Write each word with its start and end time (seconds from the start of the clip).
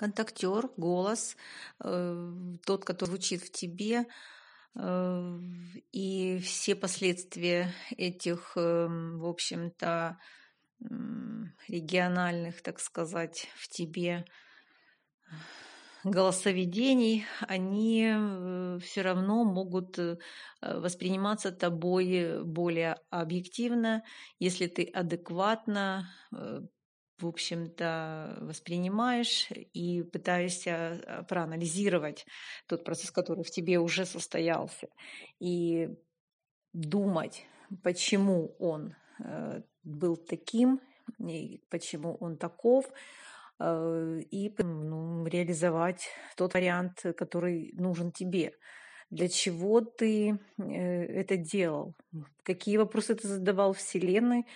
контактер, 0.00 0.70
голос, 0.78 1.36
э, 1.84 2.32
тот, 2.64 2.86
который 2.86 3.10
звучит 3.10 3.42
в 3.42 3.52
тебе, 3.52 4.06
э, 4.74 5.38
и 5.92 6.38
все 6.38 6.74
последствия 6.74 7.74
этих, 7.98 8.52
э, 8.56 8.86
в 8.88 9.26
общем-то, 9.26 10.16
региональных, 11.68 12.62
так 12.62 12.80
сказать, 12.80 13.48
в 13.54 13.68
тебе 13.68 14.24
голосоведений, 16.04 17.26
они 17.42 18.78
все 18.80 19.02
равно 19.02 19.44
могут 19.44 19.98
восприниматься 20.62 21.52
тобой 21.52 22.42
более 22.44 22.96
объективно, 23.10 24.02
если 24.38 24.68
ты 24.68 24.84
адекватно 24.84 26.08
в 27.20 27.26
общем-то, 27.26 28.38
воспринимаешь 28.40 29.48
и 29.72 30.02
пытаешься 30.02 31.00
а, 31.06 31.22
проанализировать 31.24 32.26
тот 32.66 32.84
процесс, 32.84 33.10
который 33.10 33.44
в 33.44 33.50
тебе 33.50 33.78
уже 33.78 34.06
состоялся, 34.06 34.88
и 35.38 35.90
думать, 36.72 37.46
почему 37.82 38.54
он 38.58 38.94
э, 39.18 39.62
был 39.82 40.16
таким, 40.16 40.80
и 41.18 41.62
почему 41.68 42.16
он 42.20 42.36
таков, 42.36 42.86
э, 43.58 44.20
и 44.30 44.54
ну, 44.58 45.26
реализовать 45.26 46.08
тот 46.36 46.54
вариант, 46.54 47.04
который 47.16 47.72
нужен 47.74 48.12
тебе. 48.12 48.52
Для 49.10 49.28
чего 49.28 49.80
ты 49.80 50.38
э, 50.58 50.62
это 50.62 51.36
делал? 51.36 51.94
Какие 52.44 52.76
вопросы 52.76 53.14
ты 53.14 53.26
задавал 53.26 53.72
Вселенной? 53.72 54.46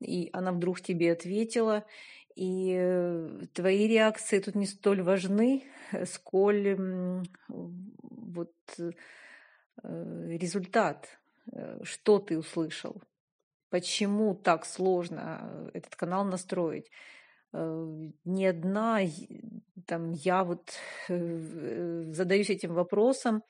И 0.00 0.30
она 0.32 0.52
вдруг 0.52 0.80
тебе 0.80 1.12
ответила, 1.12 1.84
и 2.34 2.74
э, 2.76 3.46
твои 3.52 3.86
реакции 3.86 4.40
тут 4.40 4.54
не 4.54 4.66
столь 4.66 5.02
важны, 5.02 5.64
сколь 6.04 6.76
вот 7.48 8.54
э, 8.78 8.90
результат, 9.82 11.08
э, 11.52 11.80
что 11.84 12.18
ты 12.18 12.38
услышал, 12.38 13.00
почему 13.70 14.34
так 14.34 14.66
сложно 14.66 15.70
этот 15.74 15.94
канал 15.96 16.24
настроить. 16.24 16.90
Ни 17.52 18.44
одна, 18.46 18.98
там, 19.86 20.10
я 20.10 20.42
вот 20.42 20.72
задаюсь 21.08 22.50
этим 22.50 22.74
вопросом, 22.74 23.44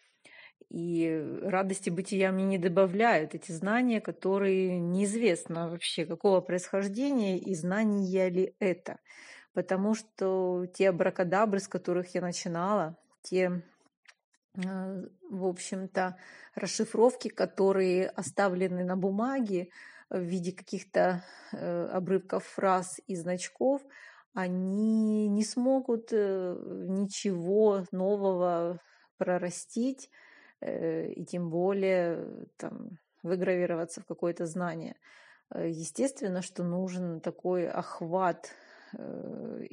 и 0.75 1.39
радости 1.43 1.89
бытия 1.89 2.33
мне 2.33 2.45
не 2.45 2.59
добавляют 2.59 3.37
эти 3.37 3.53
знания, 3.53 4.01
которые 4.01 4.81
неизвестно 4.81 5.71
вообще, 5.71 6.05
какого 6.05 6.41
происхождения 6.41 7.39
и 7.39 7.55
знания 7.55 8.29
ли 8.29 8.57
это. 8.59 8.99
Потому 9.53 9.95
что 9.95 10.67
те 10.75 10.89
абракадабры, 10.89 11.61
с 11.61 11.69
которых 11.69 12.17
я 12.17 12.23
начинала, 12.23 12.97
те, 13.23 13.63
э, 14.57 15.05
в 15.31 15.47
общем-то, 15.47 16.17
расшифровки, 16.57 17.29
которые 17.29 18.09
оставлены 18.09 18.83
на 18.83 18.97
бумаге 18.97 19.69
в 20.11 20.19
виде 20.19 20.51
каких-то 20.51 21.23
э, 21.53 21.87
обрывков 21.93 22.47
фраз 22.47 23.01
и 23.07 23.15
значков, 23.15 23.81
они 24.33 25.29
не 25.29 25.45
смогут 25.45 26.09
э, 26.11 26.57
ничего 26.89 27.85
нового 27.93 28.81
прорастить 29.19 30.11
и 30.65 31.25
тем 31.25 31.51
более 31.51 32.47
там, 32.57 32.99
выгравироваться 33.23 34.01
в 34.01 34.07
какое-то 34.07 34.47
знание. 34.47 34.97
Э, 35.55 35.69
естественно, 35.69 36.43
что 36.43 36.63
нужен 36.63 37.21
такой 37.21 37.69
охват 37.69 38.51
э, 38.97 39.65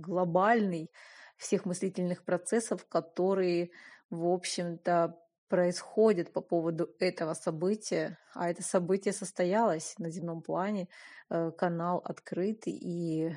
глобальный 0.00 0.90
всех 1.36 1.64
мыслительных 1.64 2.24
процессов, 2.24 2.86
которые, 2.86 3.70
в 4.10 4.26
общем-то, 4.26 5.18
происходят 5.48 6.32
по 6.32 6.40
поводу 6.40 6.90
этого 6.98 7.34
события, 7.34 8.18
а 8.34 8.50
это 8.50 8.62
событие 8.62 9.12
состоялось 9.12 9.94
на 9.98 10.10
земном 10.10 10.42
плане, 10.42 10.88
канал 11.28 11.98
открыт, 12.04 12.62
и 12.66 13.36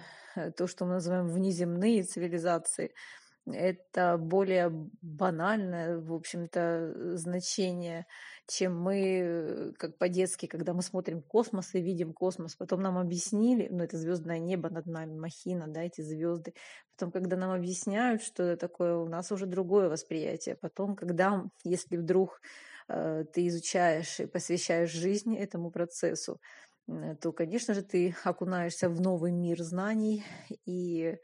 то, 0.56 0.68
что 0.68 0.86
мы 0.86 0.94
называем 0.94 1.28
внеземные 1.28 2.04
цивилизации– 2.04 2.94
это 3.54 4.18
более 4.18 4.70
банальное, 5.02 6.00
в 6.00 6.14
общем-то, 6.14 7.16
значение, 7.18 8.06
чем 8.48 8.80
мы, 8.80 9.74
как 9.78 9.98
по-детски, 9.98 10.46
когда 10.46 10.74
мы 10.74 10.82
смотрим 10.82 11.22
космос 11.22 11.74
и 11.76 11.82
видим 11.82 12.14
космос. 12.14 12.56
Потом 12.56 12.82
нам 12.82 12.98
объяснили, 12.98 13.68
ну, 13.70 13.84
это 13.84 13.98
звездное 13.98 14.40
небо 14.40 14.70
над 14.70 14.86
нами, 14.86 15.18
махина, 15.18 15.68
да, 15.68 15.84
эти 15.84 16.02
звезды. 16.02 16.54
Потом, 16.96 17.12
когда 17.12 17.38
нам 17.38 17.52
объясняют, 17.52 18.22
что 18.22 18.44
это 18.44 18.68
такое, 18.68 18.96
у 18.96 19.08
нас 19.08 19.32
уже 19.32 19.46
другое 19.46 19.90
восприятие. 19.90 20.56
Потом, 20.56 20.96
когда, 20.96 21.44
если 21.64 21.98
вдруг 21.98 22.42
э, 22.90 23.26
ты 23.34 23.48
изучаешь 23.48 24.20
и 24.20 24.26
посвящаешь 24.26 24.92
жизнь 24.92 25.36
этому 25.36 25.72
процессу, 25.72 26.40
э, 26.88 27.16
то, 27.22 27.32
конечно 27.32 27.74
же, 27.74 27.82
ты 27.82 28.16
окунаешься 28.24 28.90
в 28.90 29.00
новый 29.02 29.32
мир 29.32 29.62
знаний 29.64 30.24
и 30.66 30.98
Э, 31.08 31.18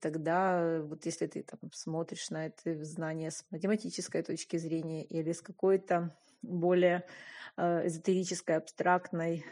тогда 0.00 0.80
вот 0.82 1.04
если 1.04 1.26
ты 1.26 1.42
там 1.42 1.70
смотришь 1.72 2.30
на 2.30 2.46
это 2.46 2.82
знание 2.84 3.30
с 3.30 3.44
математической 3.50 4.22
точки 4.22 4.56
зрения 4.56 5.04
или 5.04 5.32
с 5.32 5.42
какой-то 5.42 6.16
более 6.40 7.04
э, 7.56 7.86
эзотерической, 7.86 8.56
абстрактной, 8.56 9.44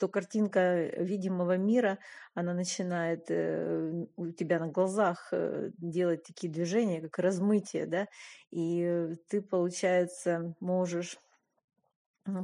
то 0.00 0.08
картинка 0.08 0.86
видимого 0.98 1.56
мира, 1.56 1.98
она 2.34 2.52
начинает 2.52 3.26
э, 3.28 4.06
у 4.16 4.30
тебя 4.32 4.58
на 4.58 4.68
глазах 4.68 5.32
делать 5.78 6.24
такие 6.24 6.52
движения, 6.52 7.00
как 7.00 7.18
размытие, 7.20 7.86
да, 7.86 8.08
и 8.50 9.14
ты, 9.28 9.40
получается, 9.40 10.56
можешь 10.60 11.16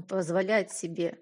позволять 0.09 0.72
себе 0.72 1.19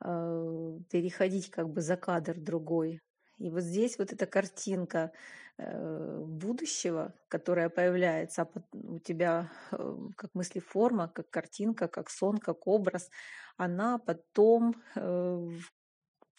переходить 0.00 1.50
как 1.50 1.68
бы 1.70 1.80
за 1.80 1.96
кадр 1.96 2.38
другой, 2.38 3.00
и 3.38 3.50
вот 3.50 3.62
здесь 3.62 3.98
вот 3.98 4.12
эта 4.12 4.26
картинка 4.26 5.12
э, 5.58 6.18
будущего, 6.24 7.14
которая 7.28 7.68
появляется 7.68 8.42
а 8.42 8.48
у 8.72 8.98
тебя 8.98 9.50
э, 9.70 9.96
как 10.16 10.34
мыслеформа, 10.34 11.08
как 11.08 11.30
картинка, 11.30 11.88
как 11.88 12.10
сон, 12.10 12.38
как 12.38 12.66
образ, 12.66 13.10
она 13.56 13.98
потом 13.98 14.74
э, 14.96 15.48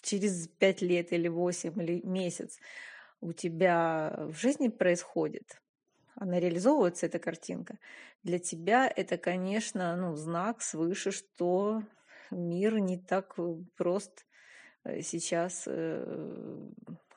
через 0.01 0.47
пять 0.47 0.81
лет 0.81 1.13
или 1.13 1.27
восемь 1.29 1.81
или 1.81 2.01
месяц 2.05 2.59
у 3.21 3.33
тебя 3.33 4.15
в 4.17 4.37
жизни 4.37 4.67
происходит, 4.69 5.61
она 6.15 6.39
реализовывается, 6.39 7.05
эта 7.05 7.19
картинка, 7.19 7.77
для 8.23 8.39
тебя 8.39 8.91
это, 8.93 9.17
конечно, 9.17 9.95
ну, 9.95 10.15
знак 10.15 10.61
свыше, 10.61 11.11
что 11.11 11.83
мир 12.31 12.79
не 12.79 12.97
так 12.97 13.37
прост, 13.75 14.25
Э, 14.25 14.28
сейчас, 15.01 15.63
э, 15.67 16.69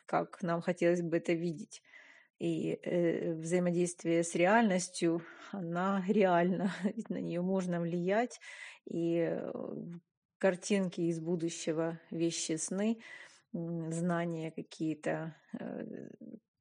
как 0.07 0.43
нам 0.43 0.61
хотелось 0.61 1.03
бы 1.03 1.17
это 1.17 1.33
видеть. 1.33 1.83
И 2.39 2.79
э, 2.83 3.35
взаимодействие 3.35 4.25
с 4.25 4.35
реальностью, 4.35 5.23
она 5.53 6.05
реальна, 6.09 6.73
ведь 6.83 7.11
на 7.11 7.19
нее 7.19 7.43
можно 7.43 7.81
влиять. 7.81 8.41
И 8.91 9.39
картинки 10.39 11.03
из 11.03 11.21
будущего, 11.21 12.01
вещи, 12.11 12.57
сны, 12.57 12.99
знания 13.53 14.51
какие-то, 14.51 15.37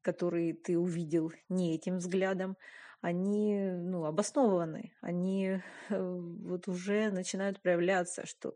которые 0.04 0.54
ты 0.54 0.78
увидел 0.78 1.32
не 1.50 1.74
этим 1.74 1.98
взглядом, 1.98 2.58
они 3.02 3.60
ну, 3.60 4.06
обоснованы, 4.06 4.94
они 5.02 5.62
вот 5.90 6.68
уже 6.68 7.10
начинают 7.10 7.60
проявляться, 7.62 8.28
что 8.28 8.54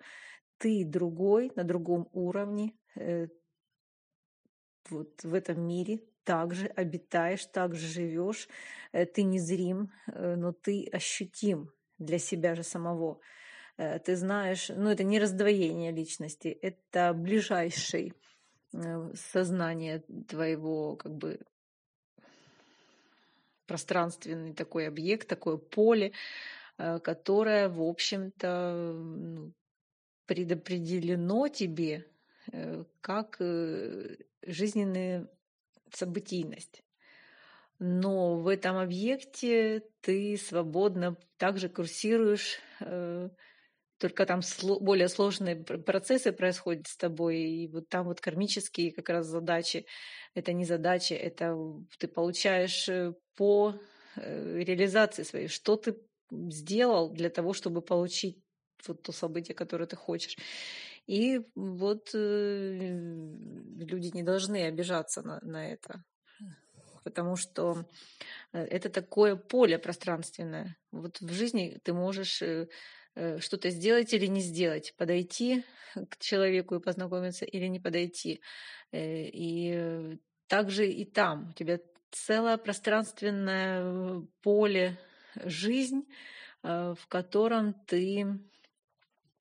ты 0.58 0.86
другой, 0.86 1.52
на 1.56 1.64
другом 1.64 2.10
уровне, 2.14 2.74
э, 2.96 3.28
вот 4.90 5.24
в 5.24 5.34
этом 5.34 5.62
мире, 5.68 6.02
также 6.24 6.68
обитаешь, 6.68 7.46
также 7.46 7.88
живешь, 7.88 8.48
э, 8.92 9.06
ты 9.06 9.24
незрим, 9.24 9.92
э, 10.08 10.36
но 10.36 10.54
ты 10.54 10.88
ощутим 10.92 11.72
для 11.98 12.20
себя 12.20 12.56
же 12.56 12.64
самого. 12.64 13.20
Ты 13.78 14.16
знаешь, 14.16 14.70
ну 14.70 14.90
это 14.90 15.04
не 15.04 15.20
раздвоение 15.20 15.92
личности, 15.92 16.48
это 16.48 17.14
ближайший 17.14 18.14
сознание 19.14 20.00
твоего 20.30 20.96
как 20.96 21.14
бы 21.14 21.42
пространственный 23.68 24.54
такой 24.54 24.88
объект, 24.88 25.28
такое 25.28 25.58
поле, 25.58 26.14
которое, 26.78 27.68
в 27.68 27.82
общем-то, 27.82 28.94
ну, 28.96 29.54
предопределено 30.26 31.48
тебе 31.48 32.06
э, 32.52 32.84
как 33.02 33.38
э, 33.40 34.18
жизненная 34.46 35.28
событийность. 35.92 36.84
Но 37.78 38.38
в 38.38 38.48
этом 38.48 38.78
объекте 38.78 39.84
ты 40.02 40.38
свободно 40.38 41.18
также 41.38 41.70
курсируешь, 41.70 42.60
э, 42.80 43.30
только 43.98 44.26
там 44.26 44.42
более 44.82 45.08
сложные 45.08 45.56
процессы 45.56 46.32
происходят 46.34 46.88
с 46.88 46.98
тобой, 46.98 47.38
и 47.38 47.68
вот 47.68 47.88
там 47.88 48.08
вот 48.08 48.20
кармические 48.20 48.92
как 48.92 49.10
раз 49.10 49.26
задачи, 49.26 49.86
это 50.34 50.52
не 50.52 50.66
задачи, 50.66 51.14
это 51.14 51.56
ты 51.98 52.10
получаешь 52.10 52.90
по 53.36 53.80
реализации 54.18 55.24
своей, 55.24 55.48
что 55.48 55.78
ты 55.78 55.96
сделал 56.30 57.10
для 57.10 57.30
того, 57.30 57.54
чтобы 57.54 57.82
получить 57.82 58.45
вот 58.88 59.02
то 59.04 59.12
событие, 59.12 59.56
которое 59.56 59.86
ты 59.86 59.96
хочешь. 59.96 60.38
И 61.08 61.42
вот 61.56 62.10
э, 62.16 62.78
люди 63.78 64.12
не 64.16 64.24
должны 64.24 64.64
обижаться 64.64 65.22
на, 65.22 65.40
на 65.42 65.72
это, 65.72 66.04
потому 67.04 67.36
что 67.36 67.86
э, 68.54 68.64
это 68.64 68.90
такое 68.90 69.36
поле 69.36 69.78
пространственное. 69.78 70.78
Вот 70.92 71.22
в 71.22 71.32
жизни 71.32 71.80
ты 71.84 71.94
можешь 71.94 72.42
э, 72.42 72.68
э, 73.14 73.40
что-то 73.40 73.70
сделать 73.70 74.14
или 74.14 74.26
не 74.26 74.42
сделать, 74.42 74.96
подойти 74.98 75.64
к 76.10 76.18
человеку 76.18 76.76
и 76.76 76.82
познакомиться 76.82 77.46
или 77.46 77.68
не 77.68 77.80
подойти. 77.80 78.42
Э, 78.92 79.28
и 79.28 80.18
также 80.48 80.88
и 80.88 81.06
там 81.06 81.50
у 81.52 81.54
тебя 81.54 81.80
целое 82.10 82.58
пространственное 82.58 84.26
поле 84.42 84.98
жизнь, 85.36 86.08
в 86.64 87.08
котором 87.10 87.74
ты 87.88 88.40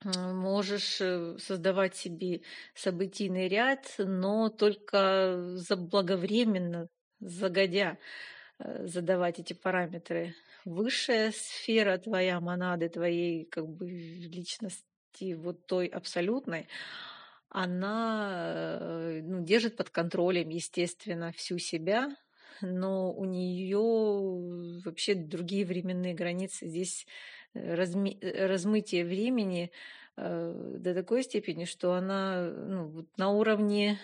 можешь 0.04 1.00
э, 1.00 1.36
создавать 1.38 1.96
себе 1.96 2.42
событийный 2.74 3.48
ряд, 3.48 3.94
но 3.98 4.48
только 4.50 5.56
заблаговременно, 5.56 6.88
загодя 7.20 7.98
э, 8.58 8.86
задавать 8.86 9.38
эти 9.38 9.52
параметры. 9.52 10.34
Высшая 10.64 11.32
сфера 11.32 11.98
твоя 11.98 12.40
монады, 12.40 12.88
твоей 12.88 13.44
как 13.46 13.66
бы 13.66 13.88
личности, 13.88 15.34
вот 15.34 15.66
той 15.66 15.86
абсолютной, 15.86 16.68
она 17.48 18.30
э, 18.32 19.20
ну, 19.22 19.44
держит 19.44 19.76
под 19.76 19.90
контролем, 19.90 20.48
естественно, 20.48 21.32
всю 21.32 21.58
себя, 21.58 22.16
но 22.60 23.12
у 23.12 23.24
нее 23.24 24.80
вообще 24.84 25.14
другие 25.14 25.64
временные 25.64 26.14
границы. 26.14 26.68
Здесь 26.68 27.06
разми, 27.54 28.18
размытие 28.20 29.04
времени 29.04 29.70
э, 30.16 30.76
до 30.78 30.94
такой 30.94 31.22
степени, 31.22 31.64
что 31.64 31.94
она 31.94 32.50
ну, 32.50 33.06
на 33.16 33.30
уровне 33.30 33.98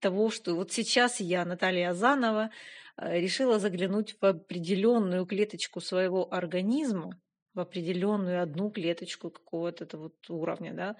того, 0.00 0.30
что 0.30 0.54
вот 0.54 0.72
сейчас 0.72 1.20
я, 1.20 1.44
Наталья 1.44 1.90
Азанова, 1.90 2.50
э, 2.96 3.20
решила 3.20 3.58
заглянуть 3.58 4.16
в 4.20 4.24
определенную 4.24 5.26
клеточку 5.26 5.80
своего 5.80 6.32
организма, 6.32 7.20
в 7.54 7.60
определенную 7.60 8.42
одну 8.42 8.70
клеточку 8.70 9.30
какого-то 9.30 9.96
вот 9.96 10.30
уровня, 10.30 10.72
да, 10.72 10.96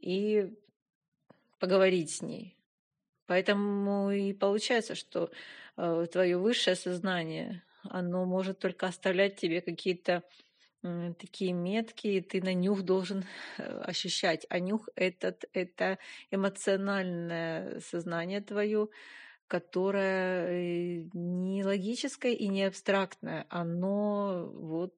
и 0.00 0.52
поговорить 1.58 2.10
с 2.10 2.22
ней. 2.22 2.56
Поэтому 3.26 4.10
и 4.10 4.32
получается, 4.32 4.94
что 4.94 5.30
э, 5.76 6.06
твое 6.10 6.36
высшее 6.36 6.76
сознание, 6.76 7.62
оно 7.84 8.24
может 8.24 8.58
только 8.58 8.86
оставлять 8.86 9.36
тебе 9.36 9.60
какие-то 9.60 10.22
такие 11.18 11.52
метки, 11.52 12.08
и 12.08 12.20
ты 12.20 12.42
на 12.42 12.54
нюх 12.54 12.82
должен 12.82 13.24
э, 13.58 13.62
ощущать. 13.82 14.46
А 14.48 14.58
нюх 14.58 14.88
этот— 14.94 15.44
это 15.52 15.98
эмоциональное 16.30 17.80
сознание 17.80 18.40
твое, 18.40 18.88
которое 19.46 20.48
э, 20.48 21.08
не 21.12 21.64
логическое 21.64 22.32
и 22.32 22.48
не 22.48 22.64
абстрактное. 22.64 23.46
Оно 23.48 24.50
вот 24.52 24.94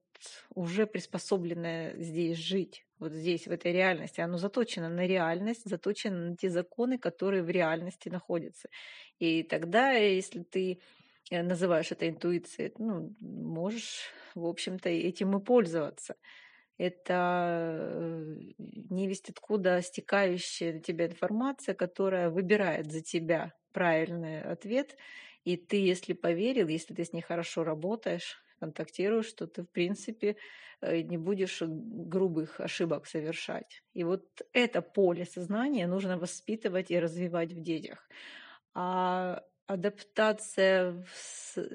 уже 0.54 0.86
приспособленное 0.86 1.96
здесь 1.98 2.38
жить, 2.38 2.86
вот 2.98 3.12
здесь, 3.12 3.46
в 3.46 3.50
этой 3.50 3.72
реальности. 3.72 4.20
Оно 4.20 4.38
заточено 4.38 4.88
на 4.88 5.06
реальность, 5.06 5.68
заточено 5.68 6.30
на 6.30 6.36
те 6.36 6.48
законы, 6.48 6.98
которые 6.98 7.42
в 7.42 7.50
реальности 7.50 8.08
находятся. 8.08 8.68
И 9.18 9.42
тогда, 9.42 9.92
если 9.92 10.42
ты 10.42 10.80
называешь 11.30 11.92
это 11.92 12.08
интуицией, 12.08 12.72
ну, 12.78 13.14
можешь 13.20 14.12
в 14.34 14.46
общем-то, 14.46 14.88
этим 14.88 15.36
и 15.38 15.44
пользоваться. 15.44 16.16
Это 16.76 17.88
э, 17.92 18.36
невесть 18.58 19.30
откуда 19.30 19.80
стекающая 19.80 20.74
на 20.74 20.80
тебя 20.80 21.06
информация, 21.06 21.74
которая 21.74 22.30
выбирает 22.30 22.90
за 22.90 23.00
тебя 23.00 23.54
правильный 23.72 24.42
ответ. 24.42 24.96
И 25.44 25.56
ты, 25.56 25.76
если 25.76 26.14
поверил, 26.14 26.68
если 26.68 26.94
ты 26.94 27.04
с 27.04 27.12
ней 27.12 27.20
хорошо 27.22 27.62
работаешь, 27.64 28.42
контактируешь, 28.58 29.26
что 29.26 29.46
ты, 29.46 29.62
в 29.62 29.70
принципе, 29.70 30.36
э, 30.80 31.02
не 31.02 31.16
будешь 31.16 31.62
грубых 31.62 32.60
ошибок 32.60 33.06
совершать. 33.06 33.82
И 33.92 34.02
вот 34.02 34.24
это 34.52 34.82
поле 34.82 35.24
сознания 35.26 35.86
нужно 35.86 36.18
воспитывать 36.18 36.90
и 36.90 36.98
развивать 36.98 37.52
в 37.52 37.62
детях. 37.62 38.08
А 38.74 39.42
адаптация, 39.66 41.04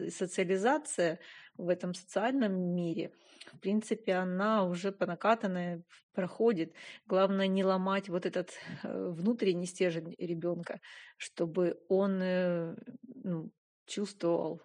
социализация 0.10 1.20
в 1.58 1.70
этом 1.70 1.94
социальном 1.94 2.54
мире, 2.76 3.12
в 3.54 3.60
принципе, 3.60 4.14
она 4.14 4.64
уже 4.64 4.92
по 4.92 5.06
накатанной 5.06 5.84
проходит. 6.14 6.74
Главное 7.08 7.48
не 7.48 7.64
ломать 7.64 8.10
вот 8.10 8.26
этот 8.26 8.52
э, 8.84 9.10
внутренний 9.10 9.66
стержень 9.66 10.16
ребенка, 10.18 10.80
чтобы 11.18 11.80
он 11.88 12.22
э, 12.22 12.76
ну, 13.24 13.52
чувствовал 13.86 14.62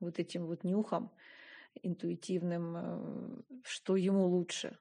вот 0.00 0.18
этим 0.18 0.46
вот 0.46 0.64
нюхом 0.64 1.10
интуитивным, 1.82 2.76
э, 2.76 3.60
что 3.64 3.96
ему 3.96 4.26
лучше. 4.26 4.78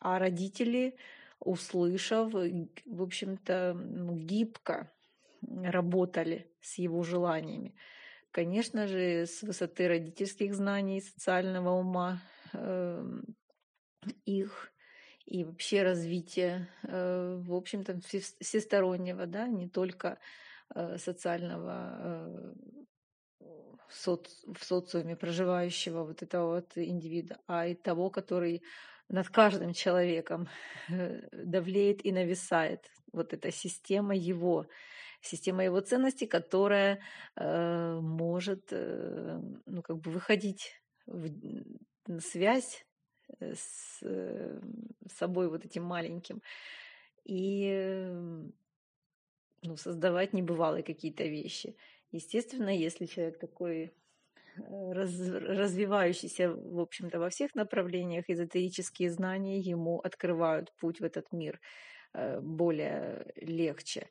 А 0.00 0.18
родители, 0.18 0.96
услышав, 1.38 2.32
в 2.32 3.02
общем-то, 3.02 3.76
гибко 4.14 4.90
работали 5.42 6.50
с 6.60 6.78
его 6.78 7.02
желаниями. 7.02 7.74
Конечно 8.30 8.86
же, 8.86 9.26
с 9.26 9.42
высоты 9.42 9.88
родительских 9.88 10.54
знаний, 10.54 11.00
социального 11.00 11.70
ума 11.70 12.22
э, 12.54 13.04
их 14.24 14.72
и 15.26 15.44
вообще 15.44 15.82
развития, 15.82 16.68
э, 16.82 17.40
в 17.40 17.54
общем-то, 17.54 18.00
всестороннего, 18.40 19.26
да, 19.26 19.46
не 19.48 19.68
только 19.68 20.18
э, 20.74 20.98
социального 20.98 21.98
э, 22.00 22.54
в 23.88 24.64
социуме 24.64 25.16
проживающего 25.16 26.04
вот 26.04 26.22
этого 26.22 26.56
вот 26.56 26.72
индивида, 26.76 27.38
а 27.46 27.66
и 27.66 27.74
того, 27.74 28.08
который 28.10 28.62
над 29.08 29.28
каждым 29.28 29.74
человеком 29.74 30.48
давлеет 30.88 32.04
и 32.04 32.12
нависает. 32.12 32.90
Вот 33.12 33.34
эта 33.34 33.50
система 33.50 34.16
его 34.16 34.66
система 35.22 35.64
его 35.64 35.80
ценностей, 35.80 36.26
которая 36.26 37.00
э, 37.36 37.98
может 38.00 38.68
э, 38.72 39.40
ну, 39.66 39.82
как 39.82 39.98
бы 39.98 40.10
выходить 40.10 40.82
в 41.06 42.20
связь 42.20 42.84
э, 43.40 43.54
с 43.54 43.98
э, 44.02 44.60
собой 45.08 45.48
вот 45.48 45.64
этим 45.64 45.84
маленьким 45.84 46.42
и 47.24 48.08
ну, 49.62 49.76
создавать 49.76 50.32
небывалые 50.32 50.82
какие-то 50.82 51.24
вещи. 51.24 51.76
Естественно, 52.10 52.76
если 52.76 53.06
человек 53.06 53.38
такой 53.38 53.92
э, 54.56 54.92
раз, 54.92 55.16
развивающийся, 55.18 56.50
в 56.52 56.80
общем-то, 56.80 57.20
во 57.20 57.30
всех 57.30 57.54
направлениях, 57.54 58.24
эзотерические 58.28 59.10
знания 59.10 59.60
ему 59.60 60.00
открывают 60.00 60.72
путь 60.78 61.00
в 61.00 61.04
этот 61.04 61.32
мир 61.32 61.60
э, 62.12 62.40
более 62.40 63.32
легче 63.36 64.08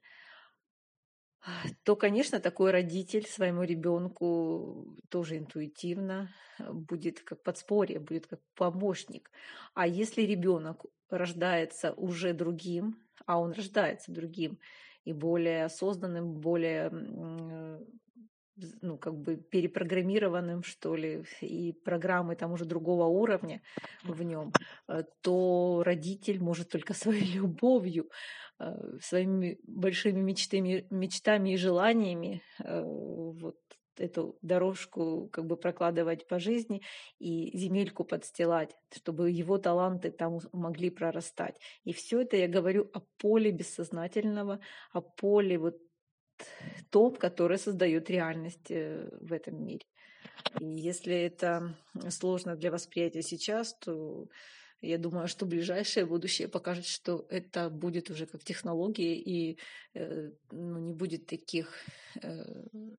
то, 1.83 1.95
конечно, 1.95 2.39
такой 2.39 2.71
родитель 2.71 3.27
своему 3.27 3.63
ребенку 3.63 4.97
тоже 5.09 5.37
интуитивно 5.37 6.29
э, 6.59 6.71
будет 6.71 7.21
как 7.21 7.41
подспорье, 7.43 7.99
будет 7.99 8.27
как 8.27 8.39
помощник. 8.55 9.31
А 9.73 9.87
если 9.87 10.21
ребенок 10.21 10.85
рождается 11.09 11.93
уже 11.93 12.33
другим, 12.33 12.97
а 13.25 13.39
он 13.39 13.51
рождается 13.51 14.11
другим 14.11 14.59
и 15.03 15.13
более 15.13 15.65
осознанным, 15.65 16.33
более 16.33 16.89
ну, 18.81 18.97
как 18.97 19.15
бы 19.15 19.37
перепрограммированным, 19.37 20.63
что 20.63 20.95
ли, 20.95 21.23
и 21.41 21.73
программы 21.73 22.35
там 22.35 22.51
уже 22.53 22.65
другого 22.65 23.05
уровня 23.05 23.61
в 24.03 24.21
нем, 24.23 24.51
э, 24.87 25.03
то 25.21 25.83
родитель 25.85 26.39
может 26.39 26.69
только 26.69 26.93
своей 26.93 27.33
любовью, 27.33 28.09
э, 28.59 28.97
своими 29.01 29.59
большими 29.63 30.21
мечтами, 30.21 30.85
мечтами 30.89 31.53
и 31.53 31.57
желаниями 31.57 32.41
э, 32.59 32.81
вот 32.83 33.57
эту 33.97 34.37
дорожку 34.41 35.29
как 35.31 35.45
бы 35.45 35.57
прокладывать 35.57 36.27
по 36.27 36.39
жизни 36.39 36.81
и 37.19 37.55
земельку 37.57 38.03
подстилать, 38.03 38.75
чтобы 38.91 39.29
его 39.31 39.57
таланты 39.57 40.11
там 40.11 40.39
могли 40.53 40.89
прорастать. 40.89 41.59
И 41.83 41.93
все 41.93 42.21
это 42.21 42.37
я 42.37 42.47
говорю 42.47 42.89
о 42.93 43.01
поле 43.17 43.51
бессознательного, 43.51 44.59
о 44.91 45.01
поле 45.01 45.57
вот 45.57 45.77
том, 46.89 47.15
который 47.15 47.57
создает 47.57 48.09
реальность 48.09 48.69
э, 48.71 49.09
в 49.21 49.33
этом 49.33 49.63
мире. 49.63 49.85
И 50.59 50.65
если 50.65 51.15
это 51.15 51.75
сложно 52.09 52.55
для 52.55 52.71
восприятия 52.71 53.21
сейчас, 53.21 53.75
то 53.79 54.27
Я 54.81 54.97
думаю, 54.97 55.27
что 55.27 55.45
ближайшее 55.45 56.07
будущее 56.07 56.47
покажет, 56.47 56.87
что 56.87 57.27
это 57.29 57.69
будет 57.69 58.09
уже 58.09 58.25
как 58.25 58.43
технология 58.43 59.15
и 59.15 59.59
э, 59.93 60.31
ну, 60.51 60.79
не 60.79 60.93
будет 60.93 61.27
таких 61.27 61.71
э, 62.23 62.43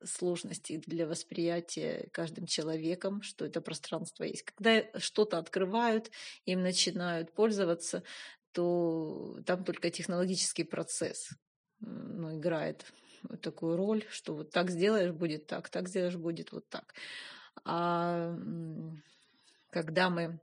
сложностей 0.04 0.78
для 0.86 1.06
восприятия 1.06 2.08
каждым 2.12 2.46
человеком, 2.46 3.20
что 3.22 3.44
это 3.44 3.60
пространство 3.60 4.22
есть. 4.22 4.44
Когда 4.44 4.84
что-то 5.00 5.38
открывают, 5.38 6.12
им 6.44 6.62
начинают 6.62 7.32
пользоваться, 7.32 8.04
то 8.52 9.40
там 9.44 9.64
только 9.64 9.90
технологический 9.90 10.64
процесс 10.64 11.30
ну, 11.80 12.38
играет 12.38 12.84
такую 13.40 13.76
роль, 13.76 14.04
что 14.10 14.34
вот 14.34 14.50
так 14.50 14.70
сделаешь, 14.70 15.12
будет 15.12 15.46
так, 15.46 15.68
так 15.68 15.88
сделаешь, 15.88 16.16
будет 16.16 16.52
вот 16.52 16.68
так. 16.68 16.94
А 17.64 18.34
когда 19.70 20.10
мы 20.10 20.40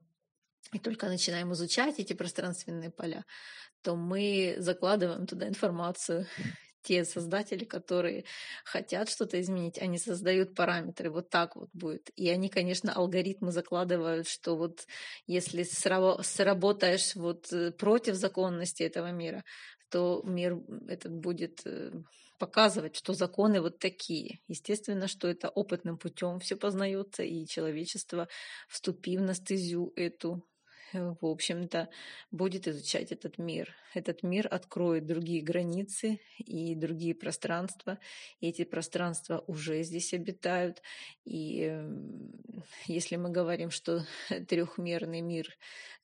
и 0.73 0.79
только 0.79 1.07
начинаем 1.07 1.53
изучать 1.53 1.99
эти 1.99 2.13
пространственные 2.13 2.91
поля, 2.91 3.25
то 3.81 3.95
мы 3.95 4.55
закладываем 4.59 5.25
туда 5.25 5.47
информацию. 5.47 6.27
Те 6.81 7.03
создатели, 7.03 7.65
которые 7.65 8.23
хотят 8.63 9.09
что-то 9.09 9.39
изменить, 9.41 9.77
они 9.79 9.97
создают 9.97 10.55
параметры, 10.55 11.11
вот 11.11 11.29
так 11.29 11.57
вот 11.57 11.69
будет. 11.73 12.09
И 12.15 12.29
они, 12.29 12.47
конечно, 12.47 12.93
алгоритмы 12.93 13.51
закладывают, 13.51 14.29
что 14.29 14.55
вот 14.55 14.85
если 15.27 15.63
сработаешь 15.63 17.15
вот 17.15 17.51
э, 17.51 17.71
против 17.71 18.15
законности 18.15 18.83
этого 18.83 19.11
мира, 19.11 19.43
то 19.89 20.21
мир 20.25 20.59
этот 20.87 21.13
будет 21.13 21.61
э, 21.65 21.91
показывать, 22.39 22.95
что 22.95 23.13
законы 23.13 23.61
вот 23.61 23.79
такие. 23.79 24.39
Естественно, 24.47 25.07
что 25.07 25.27
это 25.27 25.49
опытным 25.49 25.97
путем 25.97 26.39
все 26.39 26.55
познается, 26.55 27.21
и 27.23 27.45
человечество, 27.45 28.27
вступив 28.67 29.21
на 29.21 29.35
стезю 29.35 29.91
эту, 29.95 30.43
э, 30.93 31.13
в 31.21 31.25
общем-то, 31.25 31.89
будет 32.31 32.67
изучать 32.67 33.11
этот 33.11 33.37
мир. 33.37 33.75
Этот 33.93 34.23
мир 34.23 34.47
откроет 34.49 35.05
другие 35.05 35.41
границы 35.41 36.19
и 36.37 36.75
другие 36.75 37.13
пространства. 37.13 37.99
Эти 38.41 38.63
пространства 38.63 39.43
уже 39.47 39.83
здесь 39.83 40.13
обитают. 40.13 40.81
И 41.25 41.63
эм, 41.63 42.31
если 42.85 43.17
мы 43.17 43.29
говорим, 43.29 43.69
что 43.69 44.05
трехмерный 44.47 45.21
мир 45.21 45.47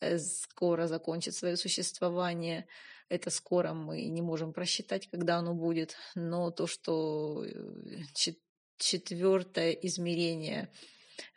э, 0.02 0.18
скоро 0.18 0.88
закончит 0.88 1.34
свое 1.34 1.56
существование, 1.56 2.68
это 3.10 3.30
скоро 3.30 3.74
мы 3.74 4.06
не 4.06 4.22
можем 4.22 4.54
просчитать, 4.54 5.08
когда 5.10 5.38
оно 5.38 5.54
будет, 5.54 5.96
но 6.16 6.52
то, 6.52 6.68
что 6.68 7.46
э, 7.46 8.34
четвертое 8.78 9.72
измерение 9.72 10.72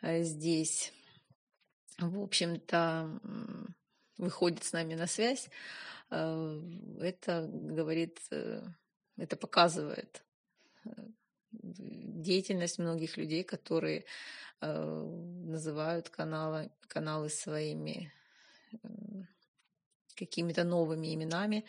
э, 0.01 0.23
здесь, 0.23 0.91
в 1.99 2.19
общем-то, 2.19 3.21
выходит 4.17 4.63
с 4.63 4.73
нами 4.73 4.95
на 4.95 5.07
связь, 5.07 5.49
э, 6.09 6.61
это 7.01 7.47
говорит, 7.51 8.19
это 9.17 9.35
показывает 9.37 10.23
деятельность 11.51 12.79
многих 12.79 13.17
людей, 13.17 13.43
которые 13.43 14.05
называют 14.61 16.09
каналы, 16.09 16.71
каналы 16.87 17.29
своими 17.29 18.11
какими-то 20.19 20.63
новыми 20.63 21.13
именами. 21.13 21.65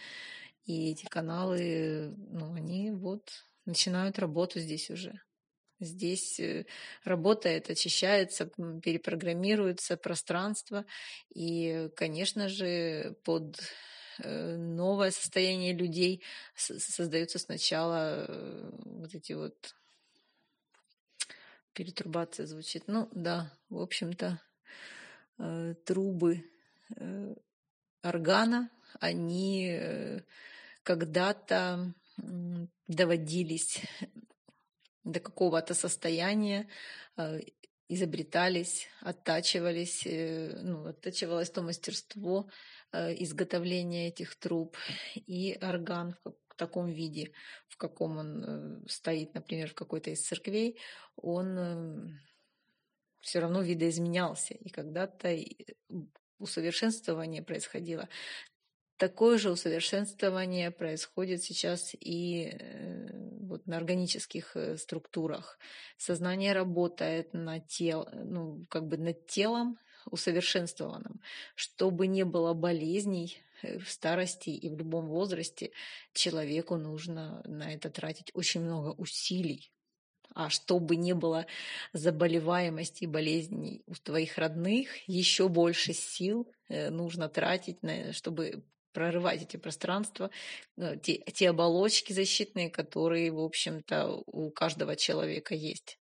И 0.64 0.90
эти 0.90 1.06
каналы, 1.06 2.14
ну, 2.28 2.54
они 2.54 2.90
вот 2.90 3.30
начинают 3.64 4.18
работу 4.18 4.60
здесь 4.60 4.90
уже. 4.90 5.20
Здесь 5.80 6.38
э, 6.38 6.66
работает, 7.04 7.70
очищается, 7.70 8.46
перепрограммируется 8.82 9.96
пространство. 9.96 10.84
И, 11.34 11.88
конечно 11.96 12.48
же, 12.48 13.16
под 13.24 13.58
э, 14.18 14.56
новое 14.56 15.10
состояние 15.10 15.72
людей 15.72 16.22
создаются 16.54 17.38
сначала 17.38 18.26
э, 18.28 18.70
вот 18.84 19.14
эти 19.14 19.32
вот 19.32 19.74
перетурбация 21.72 22.44
звучит. 22.44 22.84
Ну 22.86 23.08
да, 23.12 23.50
в 23.70 23.78
общем-то, 23.80 24.40
трубы 25.86 26.44
органа, 28.02 28.70
они 28.98 29.68
э, 29.70 30.20
когда-то 30.82 31.94
доводились 32.86 33.80
до 35.04 35.20
какого-то 35.20 35.74
состояния, 35.74 36.68
э, 37.16 37.40
изобретались, 37.88 38.88
оттачивались, 39.00 40.06
э, 40.06 40.60
ну, 40.62 40.86
оттачивалось 40.86 41.50
то 41.50 41.62
мастерство 41.62 42.48
изготовления 42.92 44.08
этих 44.08 44.34
труб, 44.34 44.76
и 45.14 45.56
орган 45.62 46.16
в 46.24 46.56
таком 46.56 46.88
виде, 46.88 47.32
в 47.68 47.76
каком 47.76 48.16
он 48.16 48.84
стоит, 48.88 49.32
например, 49.32 49.70
в 49.70 49.74
какой-то 49.74 50.10
из 50.10 50.26
церквей, 50.26 50.76
он 51.14 52.18
все 53.20 53.38
равно 53.38 53.62
видоизменялся. 53.62 54.54
И 54.54 54.70
когда-то 54.70 55.28
усовершенствование 56.40 57.42
происходило. 57.42 58.08
Такое 58.96 59.38
же 59.38 59.50
усовершенствование 59.50 60.70
происходит 60.70 61.42
сейчас 61.42 61.94
и 61.98 62.50
э, 62.52 63.08
вот 63.40 63.66
на 63.66 63.78
органических 63.78 64.56
э, 64.56 64.76
структурах. 64.76 65.58
Сознание 65.96 66.52
работает 66.52 67.32
над, 67.32 67.66
тел, 67.66 68.06
ну, 68.12 68.66
как 68.68 68.86
бы 68.86 68.98
над 68.98 69.26
телом 69.26 69.78
усовершенствованным, 70.10 71.20
чтобы 71.54 72.06
не 72.08 72.24
было 72.24 72.52
болезней 72.52 73.38
э, 73.62 73.78
в 73.78 73.90
старости 73.90 74.50
и 74.50 74.68
в 74.68 74.76
любом 74.76 75.08
возрасте, 75.08 75.70
человеку 76.12 76.76
нужно 76.76 77.42
на 77.46 77.72
это 77.72 77.88
тратить 77.88 78.30
очень 78.34 78.60
много 78.60 78.90
усилий, 78.90 79.72
а 80.34 80.48
чтобы 80.50 80.96
не 80.96 81.14
было 81.14 81.46
заболеваемости 81.92 83.04
и 83.04 83.08
болезней 83.08 83.82
у 83.86 83.94
твоих 83.94 84.38
родных, 84.38 84.88
еще 85.08 85.48
больше 85.48 85.92
сил 85.92 86.50
э, 86.68 86.90
нужно 86.90 87.28
тратить, 87.28 87.78
чтобы 88.12 88.64
прорывать 88.92 89.42
эти 89.42 89.56
пространства, 89.56 90.30
э, 90.76 90.96
те, 91.02 91.18
те 91.18 91.50
оболочки 91.50 92.12
защитные, 92.12 92.70
которые, 92.70 93.32
в 93.32 93.40
общем-то, 93.40 94.22
у 94.26 94.50
каждого 94.50 94.96
человека 94.96 95.54
есть, 95.54 95.98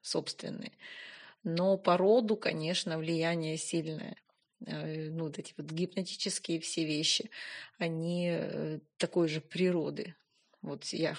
собственные. 0.00 0.72
Но 1.44 1.76
по 1.76 1.96
роду, 1.96 2.36
конечно, 2.36 2.98
влияние 2.98 3.58
сильное 3.58 4.16
э, 4.64 5.10
ну, 5.10 5.24
вот 5.24 5.38
эти 5.38 5.52
вот 5.56 5.66
гипнотические 5.66 6.60
все 6.60 6.84
вещи, 6.84 7.30
они 7.78 8.80
такой 8.96 9.28
же 9.28 9.40
природы. 9.40 10.14
Вот 10.62 10.84
я 10.86 11.16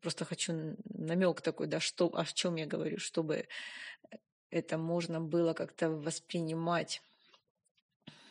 просто 0.00 0.24
хочу 0.24 0.76
намек 0.84 1.40
такой, 1.40 1.66
да, 1.66 1.80
что, 1.80 2.10
о 2.14 2.24
чем 2.24 2.56
я 2.56 2.66
говорю, 2.66 2.98
чтобы 2.98 3.48
это 4.50 4.78
можно 4.78 5.20
было 5.20 5.52
как-то 5.52 5.90
воспринимать 5.90 7.02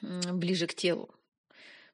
ближе 0.02 0.68
к 0.68 0.74
телу. 0.74 1.14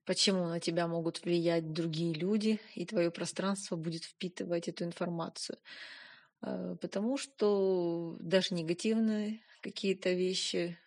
Почему 0.06 0.48
на 0.48 0.60
тебя 0.60 0.88
могут 0.88 1.24
влиять 1.24 1.72
другие 1.72 2.14
люди, 2.14 2.60
и 2.76 2.86
твое 2.86 3.10
пространство 3.10 3.78
будет 3.78 4.04
впитывать 4.04 4.68
эту 4.68 4.84
информацию. 4.84 5.58
А, 6.42 6.76
потому 6.76 7.18
что 7.18 8.18
даже 8.20 8.54
негативные 8.54 9.42
какие-то 9.62 10.12
вещи, 10.12 10.78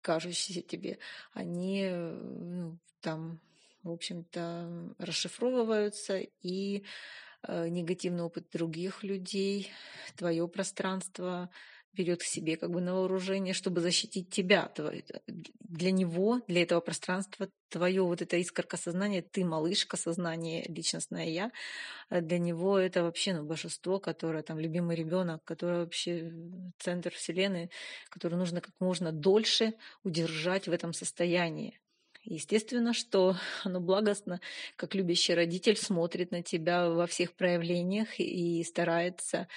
кажущиеся 0.00 0.62
тебе, 0.62 0.98
они 1.32 1.90
ну, 1.90 2.78
там 3.00 3.40
в 3.82 3.90
общем-то, 3.90 4.94
расшифровываются, 4.98 6.18
и 6.42 6.84
э, 7.46 7.68
негативный 7.68 8.24
опыт 8.24 8.50
других 8.50 9.02
людей, 9.02 9.70
твое 10.16 10.46
пространство 10.48 11.50
берет 11.98 12.20
к 12.20 12.24
себе 12.24 12.56
как 12.56 12.70
бы 12.70 12.80
на 12.80 12.94
вооружение, 12.94 13.54
чтобы 13.54 13.80
защитить 13.80 14.30
тебя. 14.30 14.70
Для 15.58 15.90
него, 15.90 16.40
для 16.46 16.62
этого 16.62 16.80
пространства, 16.80 17.48
твое 17.70 18.02
вот 18.02 18.22
это 18.22 18.36
искорка 18.36 18.76
сознания, 18.76 19.22
ты 19.22 19.44
малышка 19.44 19.96
сознание, 19.96 20.64
личностное 20.68 21.26
я, 21.26 21.50
э, 22.10 22.20
для 22.20 22.38
него 22.38 22.78
это 22.78 23.02
вообще 23.02 23.34
ну, 23.34 23.44
божество, 23.44 23.98
которое 23.98 24.42
там 24.42 24.58
любимый 24.58 24.96
ребенок, 24.96 25.42
который 25.44 25.80
вообще 25.80 26.32
центр 26.78 27.12
вселенной, 27.12 27.70
который 28.10 28.36
нужно 28.38 28.60
как 28.60 28.74
можно 28.80 29.12
дольше 29.12 29.74
удержать 30.04 30.68
в 30.68 30.72
этом 30.72 30.92
состоянии. 30.92 31.80
Естественно, 32.24 32.92
что 32.92 33.36
оно 33.64 33.80
благостно, 33.80 34.40
как 34.76 34.94
любящий 34.94 35.34
родитель 35.34 35.76
смотрит 35.76 36.30
на 36.30 36.42
тебя 36.42 36.88
во 36.90 37.06
всех 37.06 37.34
проявлениях 37.34 38.18
и 38.18 38.62
старается 38.64 39.48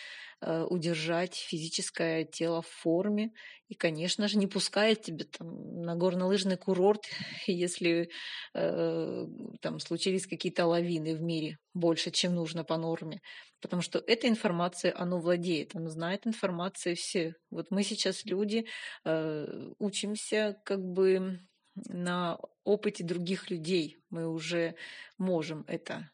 э, 0.42 0.64
удержать 0.64 1.36
физическое 1.36 2.24
тело 2.24 2.62
в 2.62 2.68
форме. 2.68 3.32
И, 3.68 3.76
конечно 3.76 4.28
же, 4.28 4.38
не 4.38 4.48
пускает 4.48 5.02
тебя 5.02 5.26
там, 5.26 5.82
на 5.82 5.96
горнолыжный 5.96 6.58
курорт, 6.58 7.04
если 7.48 8.10
э, 8.54 9.26
там 9.62 9.80
случились 9.80 10.28
какие-то 10.28 10.66
лавины 10.66 11.16
в 11.16 11.22
мире 11.22 11.58
больше, 11.74 12.12
чем 12.12 12.36
нужно 12.36 12.64
по 12.64 12.78
норме. 12.78 13.22
Потому 13.60 13.82
что 13.82 14.02
эта 14.08 14.28
информация, 14.28 14.94
оно 14.96 15.20
владеет, 15.20 15.76
оно 15.76 15.90
знает 15.90 16.26
информацию 16.26 16.96
все. 16.96 17.36
Вот 17.50 17.68
мы 17.70 17.84
сейчас 17.84 18.24
люди 18.26 18.66
э, 19.04 19.46
учимся 19.80 20.58
как 20.64 20.80
бы 20.84 21.40
на 21.76 22.40
опыте 22.64 23.04
других 23.04 23.50
людей 23.50 23.98
мы 24.10 24.28
уже 24.28 24.76
можем 25.18 25.64
это 25.68 26.10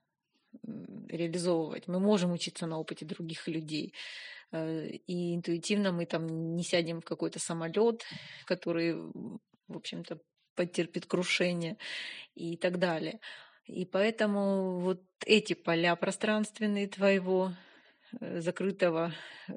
реализовывать. 1.07 1.87
Мы 1.87 1.99
можем 1.99 2.31
учиться 2.31 2.65
на 2.65 2.79
опыте 2.79 3.05
других 3.05 3.47
людей. 3.47 3.93
Э, 4.51 4.87
и 4.87 5.35
интуитивно 5.35 5.91
мы 5.91 6.05
там 6.05 6.55
не 6.55 6.63
сядем 6.63 7.01
в 7.01 7.05
какой-то 7.05 7.39
самолет, 7.39 8.03
который, 8.45 8.93
в 8.95 9.39
общем-то, 9.75 10.19
потерпит 10.55 11.05
крушение 11.05 11.77
и 12.35 12.57
так 12.57 12.79
далее. 12.79 13.19
И 13.65 13.85
поэтому 13.85 14.79
вот 14.79 15.03
эти 15.25 15.53
поля 15.53 15.95
пространственные 15.95 16.87
твоего 16.87 17.53
э, 18.19 18.39
закрытого 18.41 19.13
э, 19.47 19.53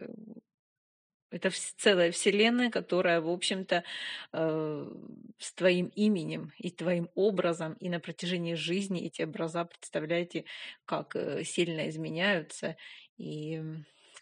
это 1.30 1.50
целая 1.76 2.10
вселенная, 2.10 2.70
которая, 2.70 3.20
в 3.20 3.28
общем-то, 3.28 3.84
э, 4.32 4.92
с 5.38 5.52
твоим 5.52 5.86
именем 5.94 6.52
и 6.58 6.70
твоим 6.70 7.08
образом, 7.14 7.74
и 7.74 7.88
на 7.88 8.00
протяжении 8.00 8.54
жизни 8.54 9.06
эти 9.06 9.22
образа, 9.22 9.64
представляете, 9.64 10.44
как 10.84 11.14
э, 11.14 11.44
сильно 11.44 11.88
изменяются, 11.88 12.76
и 13.16 13.62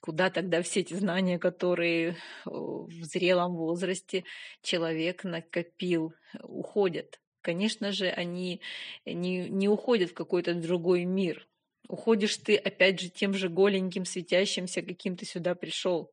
куда 0.00 0.30
тогда 0.30 0.62
все 0.62 0.80
эти 0.80 0.94
знания, 0.94 1.38
которые 1.38 2.16
в 2.44 3.02
зрелом 3.04 3.56
возрасте 3.56 4.24
человек 4.62 5.24
накопил, 5.24 6.12
уходят. 6.42 7.20
Конечно 7.40 7.92
же, 7.92 8.08
они 8.08 8.60
не, 9.06 9.48
не 9.48 9.68
уходят 9.68 10.10
в 10.10 10.14
какой-то 10.14 10.54
другой 10.54 11.04
мир. 11.04 11.48
Уходишь 11.88 12.36
ты, 12.36 12.56
опять 12.56 13.00
же, 13.00 13.08
тем 13.08 13.32
же 13.32 13.48
голеньким, 13.48 14.04
светящимся, 14.04 14.82
каким 14.82 15.16
ты 15.16 15.24
сюда 15.24 15.54
пришел 15.54 16.12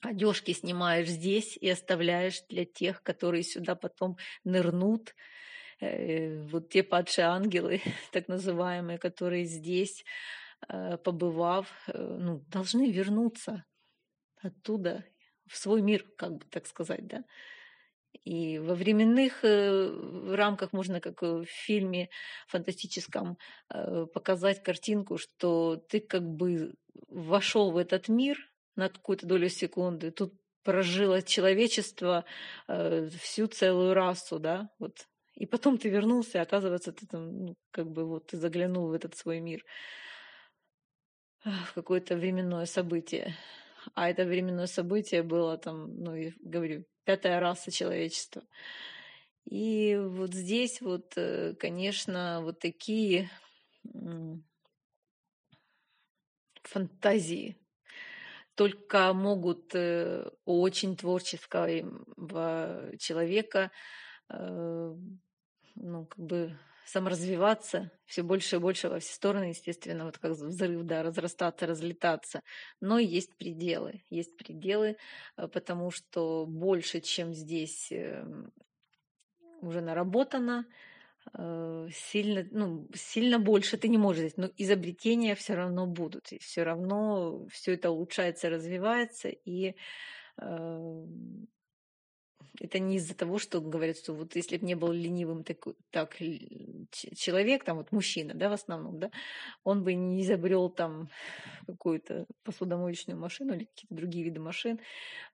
одежки 0.00 0.52
снимаешь 0.52 1.08
здесь 1.08 1.56
и 1.56 1.68
оставляешь 1.68 2.42
для 2.48 2.64
тех, 2.64 3.02
которые 3.02 3.42
сюда 3.42 3.74
потом 3.74 4.16
нырнут. 4.44 5.14
Э, 5.80 6.42
вот 6.44 6.70
те 6.70 6.82
падшие 6.82 7.26
ангелы, 7.26 7.80
так 8.12 8.28
называемые, 8.28 8.98
которые 8.98 9.44
здесь, 9.44 10.04
э, 10.68 10.96
побывав, 10.98 11.70
э, 11.88 11.98
ну, 11.98 12.42
должны 12.48 12.90
вернуться 12.90 13.64
оттуда 14.42 15.04
в 15.46 15.56
свой 15.56 15.82
мир, 15.82 16.04
как 16.16 16.36
бы 16.36 16.44
так 16.50 16.66
сказать, 16.66 17.06
да. 17.06 17.24
И 18.24 18.58
во 18.58 18.74
временных 18.74 19.44
рамках 19.44 20.72
можно, 20.72 21.00
как 21.00 21.20
в 21.22 21.44
фильме 21.44 22.08
фантастическом, 22.48 23.36
показать 23.68 24.62
картинку, 24.62 25.18
что 25.18 25.76
ты 25.76 26.00
как 26.00 26.22
бы 26.22 26.74
вошел 27.08 27.70
в 27.70 27.76
этот 27.76 28.08
мир, 28.08 28.38
на 28.76 28.88
какую-то 28.88 29.26
долю 29.26 29.48
секунды. 29.48 30.10
Тут 30.10 30.34
прожило 30.62 31.22
человечество 31.22 32.24
э, 32.68 33.08
всю 33.20 33.46
целую 33.46 33.94
расу, 33.94 34.38
да, 34.38 34.70
вот. 34.78 35.06
И 35.34 35.46
потом 35.46 35.76
ты 35.76 35.90
вернулся, 35.90 36.38
и 36.38 36.40
оказывается, 36.40 36.92
ты 36.92 37.06
там, 37.06 37.46
ну, 37.46 37.56
как 37.70 37.90
бы 37.90 38.04
вот 38.06 38.28
ты 38.28 38.38
заглянул 38.38 38.88
в 38.88 38.92
этот 38.92 39.16
свой 39.16 39.40
мир 39.40 39.64
в 41.44 41.74
какое-то 41.74 42.16
временное 42.16 42.66
событие. 42.66 43.36
А 43.94 44.10
это 44.10 44.24
временное 44.24 44.66
событие 44.66 45.22
было 45.22 45.56
там, 45.58 45.94
ну, 46.02 46.14
я 46.14 46.32
говорю, 46.40 46.84
пятая 47.04 47.38
раса 47.38 47.70
человечества. 47.70 48.42
И 49.44 49.96
вот 49.96 50.34
здесь 50.34 50.80
вот, 50.80 51.12
э, 51.16 51.54
конечно, 51.54 52.40
вот 52.42 52.58
такие 52.58 53.30
фантазии 56.64 57.56
только 58.56 59.12
могут 59.12 59.74
э, 59.74 60.28
у 60.44 60.60
очень 60.60 60.96
творческого 60.96 61.68
человека 62.98 63.70
э, 64.28 64.94
ну, 65.76 66.06
как 66.06 66.18
бы 66.18 66.58
саморазвиваться 66.86 67.90
все 68.06 68.22
больше 68.22 68.56
и 68.56 68.58
больше 68.58 68.88
во 68.88 69.00
все 69.00 69.12
стороны, 69.12 69.44
естественно, 69.44 70.04
вот 70.04 70.18
как 70.18 70.32
взрыв, 70.32 70.84
да, 70.84 71.02
разрастаться, 71.02 71.66
разлетаться. 71.66 72.42
Но 72.80 72.98
есть 72.98 73.36
пределы, 73.36 74.04
есть 74.08 74.36
пределы, 74.36 74.96
э, 75.36 75.48
потому 75.48 75.90
что 75.90 76.46
больше, 76.46 77.00
чем 77.00 77.34
здесь 77.34 77.90
эм, 77.90 78.52
уже 79.60 79.80
наработано, 79.80 80.64
сильно, 81.92 82.46
ну, 82.50 82.88
сильно 82.94 83.38
больше 83.38 83.76
ты 83.76 83.88
не 83.88 83.98
можешь 83.98 84.20
здесь, 84.20 84.36
но 84.36 84.50
изобретения 84.56 85.34
все 85.34 85.54
равно 85.54 85.86
будут, 85.86 86.32
и 86.32 86.38
все 86.38 86.62
равно 86.62 87.46
все 87.50 87.74
это 87.74 87.90
улучшается, 87.90 88.48
развивается, 88.48 89.28
и 89.28 89.74
э, 90.40 91.04
это 92.60 92.78
не 92.78 92.96
из-за 92.96 93.14
того, 93.14 93.38
что 93.38 93.60
говорят, 93.60 93.98
что 93.98 94.14
вот 94.14 94.36
если 94.36 94.56
бы 94.56 94.66
не 94.66 94.74
был 94.74 94.92
ленивым 94.92 95.44
так, 95.44 95.66
так 95.90 96.16
человек, 96.16 97.64
там 97.64 97.78
вот 97.78 97.92
мужчина, 97.92 98.34
да, 98.34 98.48
в 98.48 98.52
основном, 98.52 98.98
да, 98.98 99.10
он 99.64 99.84
бы 99.84 99.94
не 99.94 100.22
изобрел 100.22 100.70
там 100.70 101.08
какую-то 101.66 102.26
посудомоечную 102.44 103.18
машину 103.18 103.54
или 103.54 103.64
какие-то 103.64 103.94
другие 103.94 104.24
виды 104.24 104.40
машин, 104.40 104.80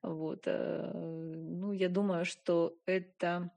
вот, 0.03 0.43
э, 0.47 0.91
ну, 0.95 1.73
я 1.73 1.89
думаю, 1.89 2.25
что 2.25 2.77
это 2.87 3.51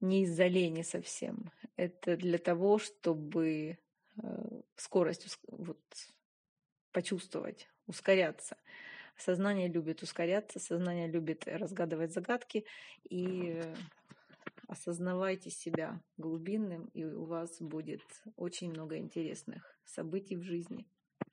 не 0.00 0.24
из-за 0.24 0.46
лени 0.46 0.82
совсем. 0.82 1.50
Это 1.76 2.16
для 2.16 2.38
того, 2.38 2.78
чтобы 2.78 3.78
э, 4.22 4.60
скорость 4.76 5.38
вот, 5.48 5.80
почувствовать, 6.92 7.68
ускоряться. 7.86 8.56
Сознание 9.16 9.68
любит 9.68 10.02
ускоряться, 10.02 10.58
сознание 10.58 11.06
любит 11.06 11.46
разгадывать 11.46 12.12
загадки 12.12 12.64
и 13.08 13.62
осознавайте 14.66 15.50
себя 15.50 16.00
глубинным, 16.16 16.86
и 16.94 17.04
у 17.04 17.24
вас 17.24 17.60
будет 17.60 18.02
очень 18.36 18.70
много 18.70 18.96
интересных 18.96 19.76
событий 19.84 20.36
в 20.36 20.42
жизни. 20.42 20.86